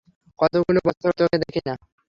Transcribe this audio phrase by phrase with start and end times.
[0.39, 1.73] কতগুলো বছর তোকে দেখি না!